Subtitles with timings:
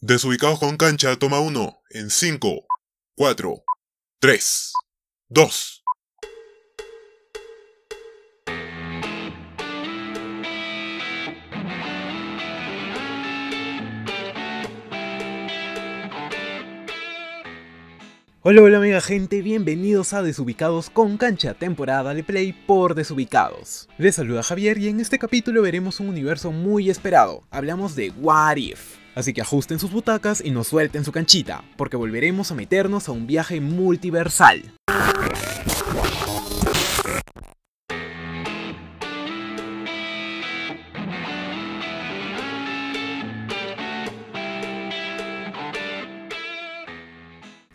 [0.00, 1.80] Desubicados con cancha, toma uno.
[1.90, 2.66] En 5,
[3.16, 3.64] 4,
[4.20, 4.72] 3,
[5.28, 5.82] 2.
[18.42, 23.88] Hola, hola amiga gente, bienvenidos a Desubicados con Cancha, temporada de Play por Desubicados.
[23.98, 27.42] Les saluda Javier y en este capítulo veremos un universo muy esperado.
[27.50, 29.07] Hablamos de What If.
[29.18, 33.12] Así que ajusten sus butacas y nos suelten su canchita, porque volveremos a meternos a
[33.12, 34.62] un viaje multiversal.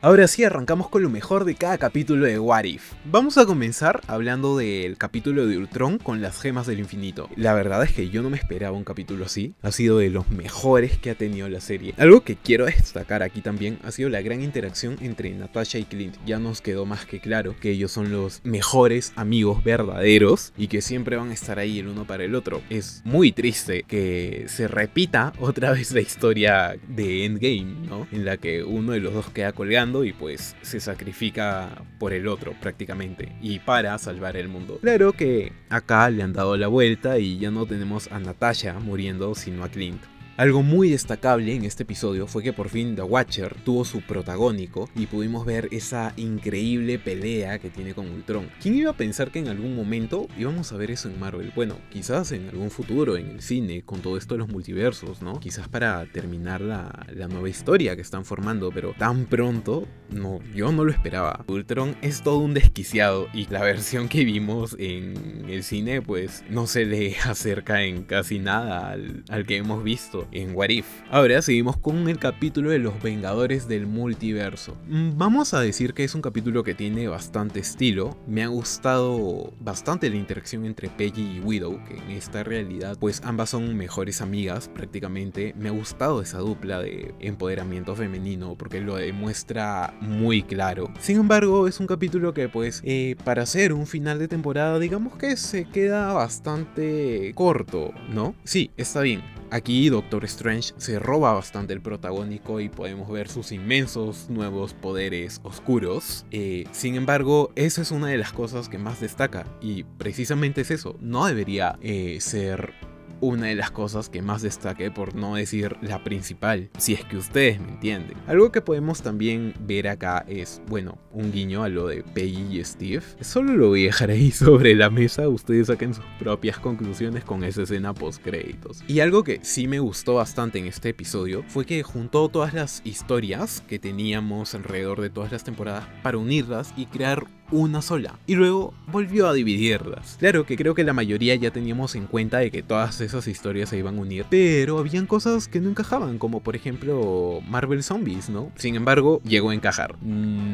[0.00, 2.92] Ahora sí, arrancamos con lo mejor de cada capítulo de What If.
[3.04, 7.28] Vamos a comenzar hablando del capítulo de Ultron con las gemas del infinito.
[7.34, 9.54] La verdad es que yo no me esperaba un capítulo así.
[9.60, 11.94] Ha sido de los mejores que ha tenido la serie.
[11.98, 16.14] Algo que quiero destacar aquí también ha sido la gran interacción entre Natasha y Clint.
[16.24, 20.80] Ya nos quedó más que claro que ellos son los mejores amigos verdaderos y que
[20.80, 22.62] siempre van a estar ahí el uno para el otro.
[22.70, 28.06] Es muy triste que se repita otra vez la historia de Endgame, ¿no?
[28.12, 32.28] En la que uno de los dos queda colgando y pues se sacrifica por el
[32.28, 34.78] otro prácticamente y para salvar el mundo.
[34.80, 39.34] Claro que acá le han dado la vuelta y ya no tenemos a Natasha muriendo
[39.34, 40.02] sino a Clint.
[40.38, 44.88] Algo muy destacable en este episodio fue que por fin The Watcher tuvo su protagónico
[44.94, 48.48] y pudimos ver esa increíble pelea que tiene con Ultron.
[48.62, 51.50] ¿Quién iba a pensar que en algún momento íbamos a ver eso en Marvel?
[51.56, 55.40] Bueno, quizás en algún futuro, en el cine, con todo esto de los multiversos, ¿no?
[55.40, 60.84] Quizás para terminar la, nueva historia que están formando, pero tan pronto, no, yo no
[60.84, 61.44] lo esperaba.
[61.48, 66.68] Ultron es todo un desquiciado y la versión que vimos en el cine, pues no
[66.68, 68.96] se le acerca en casi nada
[69.28, 70.86] al que hemos visto en What If.
[71.10, 74.76] Ahora seguimos con el capítulo de los Vengadores del Multiverso.
[74.88, 78.16] Mm, vamos a decir que es un capítulo que tiene bastante estilo.
[78.26, 83.20] Me ha gustado bastante la interacción entre Peggy y Widow, que en esta realidad pues
[83.24, 85.54] ambas son mejores amigas prácticamente.
[85.56, 90.92] Me ha gustado esa dupla de empoderamiento femenino porque lo demuestra muy claro.
[91.00, 95.16] Sin embargo, es un capítulo que pues eh, para hacer un final de temporada digamos
[95.16, 98.34] que se queda bastante corto, ¿no?
[98.44, 99.37] Sí, está bien.
[99.50, 105.40] Aquí Doctor Strange se roba bastante el protagónico y podemos ver sus inmensos nuevos poderes
[105.42, 106.26] oscuros.
[106.30, 110.70] Eh, sin embargo, esa es una de las cosas que más destaca y precisamente es
[110.70, 110.96] eso.
[111.00, 112.74] No debería eh, ser
[113.20, 117.16] una de las cosas que más destaque, por no decir la principal, si es que
[117.16, 118.16] ustedes me entienden.
[118.26, 122.64] Algo que podemos también ver acá es, bueno, un guiño a lo de Peggy y
[122.64, 123.02] Steve.
[123.20, 127.44] Solo lo voy a dejar ahí sobre la mesa, ustedes saquen sus propias conclusiones con
[127.44, 128.82] esa escena post créditos.
[128.86, 132.82] Y algo que sí me gustó bastante en este episodio fue que juntó todas las
[132.84, 138.34] historias que teníamos alrededor de todas las temporadas para unirlas y crear una sola y
[138.34, 140.16] luego volvió a dividirlas.
[140.18, 143.68] Claro que creo que la mayoría ya teníamos en cuenta de que todas esas historias
[143.68, 148.28] se iban a unir, pero habían cosas que no encajaban, como por ejemplo Marvel Zombies,
[148.28, 148.50] ¿no?
[148.56, 149.96] Sin embargo, llegó a encajar.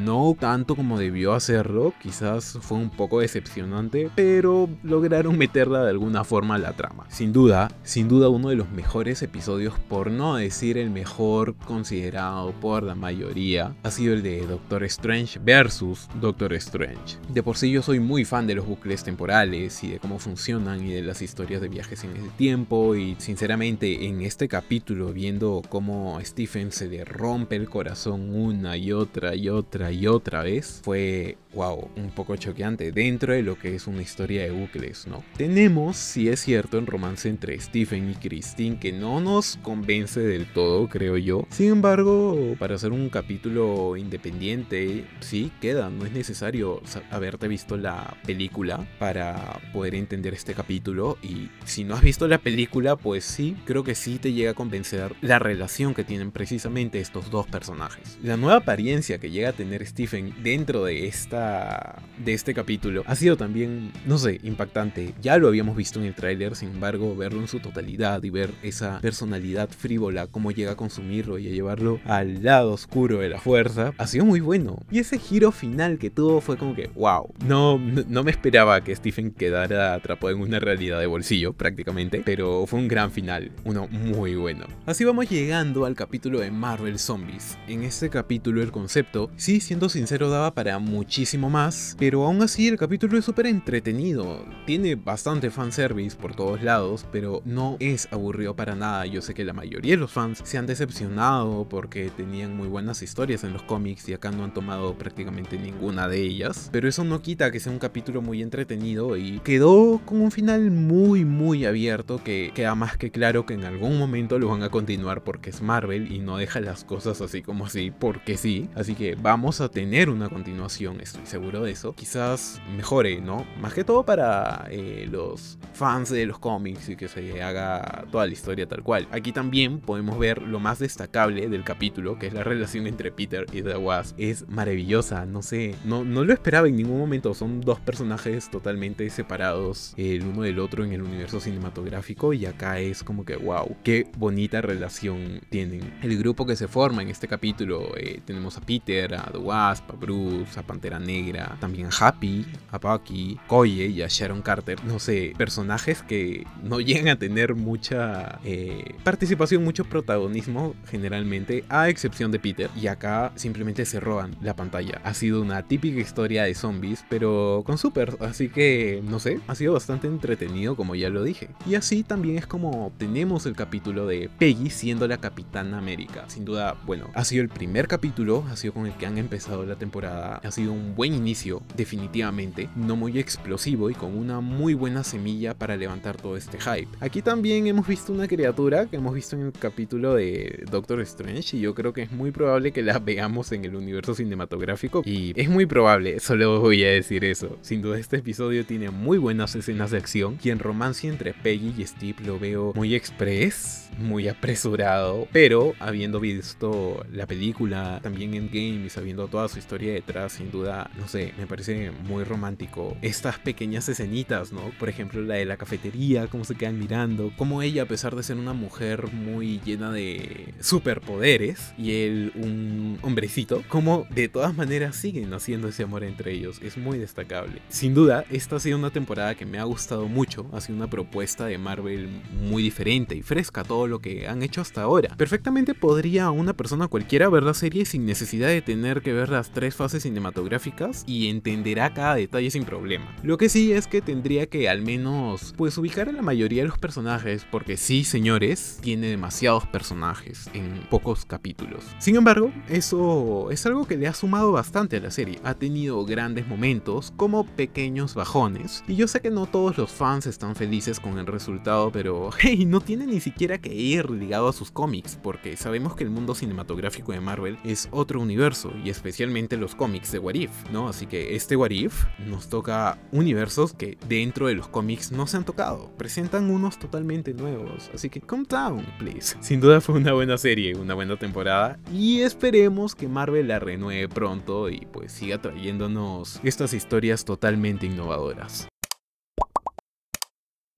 [0.04, 6.24] No tanto como debió hacerlo, quizás fue un poco decepcionante, pero lograron meterla de alguna
[6.24, 7.06] forma a la trama.
[7.08, 12.52] Sin duda, sin duda uno de los mejores episodios, por no decir el mejor considerado
[12.60, 17.16] por la mayoría, ha sido el de Doctor Strange versus Doctor Strange.
[17.32, 20.86] De por sí yo soy muy fan de los bucles temporales y de cómo funcionan
[20.86, 25.62] y de las historias de viajes en el tiempo y sinceramente en este capítulo viendo
[25.70, 30.80] cómo Stephen se le rompe el corazón una y otra y otra y otra vez
[30.82, 35.24] fue wow, un poco choqueante dentro de lo que es una historia de bucles, ¿no?
[35.36, 40.46] Tenemos, si es cierto, el romance entre Stephen y Christine que no nos convence del
[40.52, 41.46] todo, creo yo.
[41.50, 48.16] Sin embargo, para hacer un capítulo independiente, sí queda, no es necesario haberte visto la
[48.26, 53.56] película para poder entender este capítulo y si no has visto la película pues sí,
[53.64, 58.18] creo que sí te llega a convencer la relación que tienen precisamente estos dos personajes.
[58.22, 63.16] La nueva apariencia que llega a tener Stephen dentro de esta de este capítulo ha
[63.16, 65.14] sido también, no sé, impactante.
[65.20, 68.50] Ya lo habíamos visto en el tráiler, sin embargo, verlo en su totalidad y ver
[68.62, 73.40] esa personalidad frívola, cómo llega a consumirlo y a llevarlo al lado oscuro de la
[73.40, 74.80] fuerza, ha sido muy bueno.
[74.90, 78.94] Y ese giro final que tuvo fue como que, wow, no, no, me esperaba que
[78.94, 83.88] Stephen quedara atrapado en una realidad de bolsillo prácticamente, pero fue un gran final, uno
[83.88, 84.66] muy bueno.
[84.86, 87.58] Así vamos llegando al capítulo de Marvel Zombies.
[87.68, 92.68] En este capítulo el concepto, sí, siendo sincero, daba para muchísimo más, pero aún así
[92.68, 98.54] el capítulo es súper entretenido, tiene bastante fanservice por todos lados, pero no es aburrido
[98.54, 99.04] para nada.
[99.06, 103.02] Yo sé que la mayoría de los fans se han decepcionado porque tenían muy buenas
[103.02, 107.02] historias en los cómics y acá no han tomado prácticamente ninguna de ellas, pero eso
[107.02, 111.66] no quita que sea un capítulo muy entretenido y quedó con un final muy muy
[111.66, 115.50] abierto que queda más que claro que en algún momento lo van a continuar porque
[115.50, 119.60] es Marvel y no deja las cosas así como así porque sí, así que vamos
[119.60, 123.46] a tener una continuación, estoy seguro de eso, quizás mejore, ¿no?
[123.60, 128.26] Más que todo para eh, los fans de los cómics y que se haga toda
[128.26, 129.08] la historia tal cual.
[129.10, 133.46] Aquí también podemos ver lo más destacable del capítulo, que es la relación entre Peter
[133.52, 134.14] y The Wasp.
[134.18, 137.34] Es maravillosa, no sé, no, no lo esperaba en ningún momento.
[137.34, 142.78] Son dos personajes totalmente separados el uno del otro en el universo cinematográfico y acá
[142.78, 145.94] es como que, wow, qué bonita relación tienen.
[146.02, 149.90] El grupo que se forma en este capítulo, eh, tenemos a Peter, a The Wasp,
[149.90, 154.82] a Bruce, a Pantera Negra, también a Happy, a Bucky, Koye y a Sharon Carter.
[154.84, 161.88] No sé, personajes que no llegan a tener mucha eh, participación, mucho protagonismo generalmente, a
[161.88, 162.70] excepción de Peter.
[162.74, 165.00] Y acá simplemente se roban la pantalla.
[165.04, 168.16] Ha sido una típica historia de zombies, pero con super.
[168.20, 171.50] Así que, no sé, ha sido bastante entretenido, como ya lo dije.
[171.66, 176.24] Y así también es como tenemos el capítulo de Peggy siendo la Capitana América.
[176.28, 179.33] Sin duda, bueno, ha sido el primer capítulo, ha sido con el que han empezado
[179.66, 180.40] la temporada.
[180.44, 182.68] Ha sido un buen inicio, definitivamente.
[182.76, 186.88] No muy explosivo y con una muy buena semilla para levantar todo este hype.
[187.00, 191.56] Aquí también hemos visto una criatura que hemos visto en el capítulo de Doctor Strange
[191.56, 195.38] y yo creo que es muy probable que la veamos en el universo cinematográfico y
[195.40, 197.58] es muy probable, solo voy a decir eso.
[197.60, 201.74] Sin duda este episodio tiene muy buenas escenas de acción y en romance entre Peggy
[201.76, 208.46] y Steve lo veo muy express, muy apresurado, pero habiendo visto la película también en
[208.48, 212.96] game y sabiendo toda su historia detrás, sin duda, no sé, me parece muy romántico
[213.02, 214.70] estas pequeñas escenitas, ¿no?
[214.78, 218.22] Por ejemplo, la de la cafetería, cómo se quedan mirando, cómo ella a pesar de
[218.22, 224.96] ser una mujer muy llena de superpoderes y él un hombrecito, como de todas maneras
[224.96, 227.60] siguen haciendo ese amor entre ellos, es muy destacable.
[227.68, 230.90] Sin duda, esta ha sido una temporada que me ha gustado mucho, ha sido una
[230.90, 232.08] propuesta de Marvel
[232.48, 235.16] muy diferente y fresca todo lo que han hecho hasta ahora.
[235.16, 239.50] Perfectamente podría una persona cualquiera ver la serie sin necesidad de tener que ver las
[239.50, 243.14] tres fases cinematográficas y entenderá cada detalle sin problema.
[243.22, 246.68] Lo que sí es que tendría que al menos pues ubicar a la mayoría de
[246.68, 251.84] los personajes porque sí, señores, tiene demasiados personajes en pocos capítulos.
[251.98, 255.38] Sin embargo, eso es algo que le ha sumado bastante a la serie.
[255.44, 260.26] Ha tenido grandes momentos como pequeños bajones y yo sé que no todos los fans
[260.26, 264.52] están felices con el resultado, pero hey, no tiene ni siquiera que ir ligado a
[264.52, 269.58] sus cómics porque sabemos que el mundo cinematográfico de Marvel es otro universo y especialmente
[269.58, 270.88] los cómics de What If, ¿no?
[270.88, 275.36] Así que este What If nos toca universos que dentro de los cómics no se
[275.36, 275.90] han tocado.
[275.98, 277.90] Presentan unos totalmente nuevos.
[277.92, 279.36] Así que come down, please.
[279.42, 281.78] Sin duda fue una buena serie, una buena temporada.
[281.92, 288.68] Y esperemos que Marvel la renueve pronto y pues siga trayéndonos estas historias totalmente innovadoras.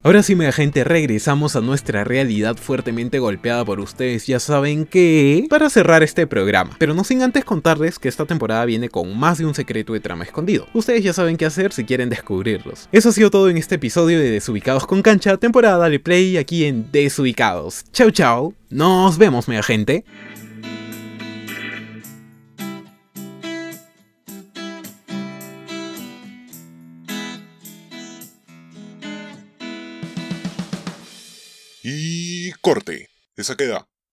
[0.03, 4.27] Ahora sí, mi gente, regresamos a nuestra realidad fuertemente golpeada por ustedes.
[4.27, 5.47] Ya saben que...
[5.51, 9.39] Para cerrar este programa, pero no sin antes contarles que esta temporada viene con más
[9.39, 10.69] de un secreto de trama escondido.
[10.75, 12.89] Ustedes ya saben qué hacer si quieren descubrirlos.
[12.93, 16.67] Eso ha sido todo en este episodio de Desubicados con Cancha, temporada de Play aquí
[16.67, 17.85] en Desubicados.
[17.93, 20.05] Chau chau, nos vemos, mi gente.
[32.67, 33.09] Corte.
[33.37, 33.87] Esa queda.